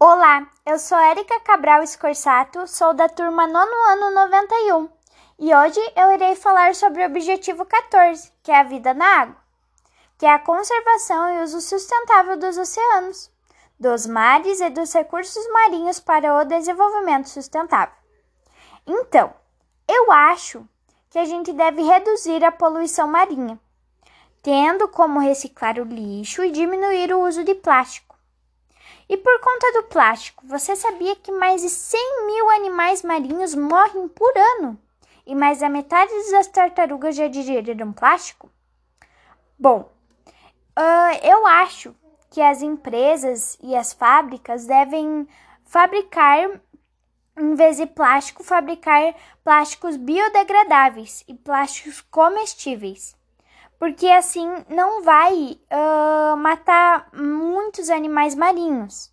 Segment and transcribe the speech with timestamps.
[0.00, 4.88] Olá, eu sou Érica Cabral Escorsato, sou da turma nono ano 91
[5.40, 9.36] e hoje eu irei falar sobre o objetivo 14, que é a vida na água,
[10.16, 13.28] que é a conservação e uso sustentável dos oceanos,
[13.76, 17.96] dos mares e dos recursos marinhos para o desenvolvimento sustentável.
[18.86, 19.34] Então,
[19.88, 20.64] eu acho
[21.10, 23.58] que a gente deve reduzir a poluição marinha,
[24.44, 28.07] tendo como reciclar o lixo e diminuir o uso de plástico
[29.08, 34.06] e por conta do plástico, você sabia que mais de 100 mil animais marinhos morrem
[34.08, 34.78] por ano?
[35.26, 38.50] E mais da metade das tartarugas já digeriram plástico?
[39.58, 39.90] Bom,
[40.78, 41.94] uh, eu acho
[42.30, 45.26] que as empresas e as fábricas devem
[45.64, 46.60] fabricar,
[47.36, 53.17] em vez de plástico, fabricar plásticos biodegradáveis e plásticos comestíveis
[53.78, 59.12] porque assim não vai uh, matar muitos animais marinhos.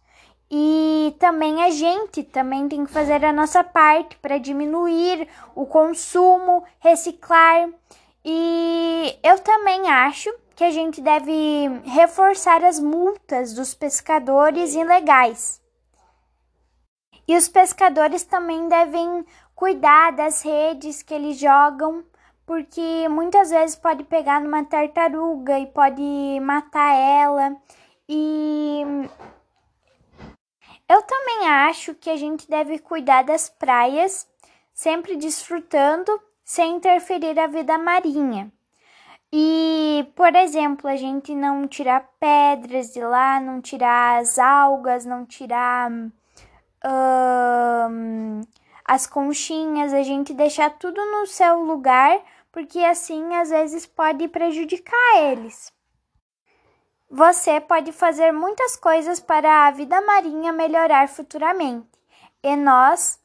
[0.50, 6.64] E também a gente também tem que fazer a nossa parte para diminuir o consumo,
[6.80, 7.70] reciclar.
[8.24, 15.62] E eu também acho que a gente deve reforçar as multas dos pescadores ilegais.
[17.28, 22.04] E os pescadores também devem cuidar das redes que eles jogam
[22.46, 27.56] porque muitas vezes pode pegar numa tartaruga e pode matar ela.
[28.08, 28.84] E
[30.88, 34.28] eu também acho que a gente deve cuidar das praias,
[34.74, 36.12] sempre desfrutando
[36.44, 38.52] sem interferir a vida marinha.
[39.34, 45.26] E, por exemplo, a gente não tirar pedras de lá, não tirar as algas, não
[45.26, 45.92] tirar
[48.86, 52.22] as conchinhas, a gente deixar tudo no seu lugar
[52.56, 55.74] porque assim às vezes pode prejudicar eles.
[57.10, 61.90] Você pode fazer muitas coisas para a vida marinha melhorar futuramente,
[62.42, 63.20] e nós,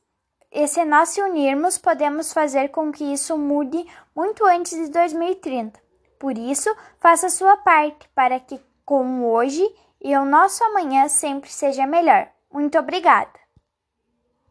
[0.50, 5.80] e se nós se unirmos, podemos fazer com que isso mude muito antes de 2030.
[6.18, 9.64] Por isso, faça sua parte para que, como hoje
[10.00, 12.28] e o nosso amanhã, sempre seja melhor.
[12.52, 13.39] Muito obrigada!